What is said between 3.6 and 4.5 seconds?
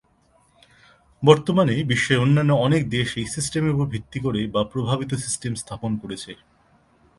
উপর ভিত্তি করে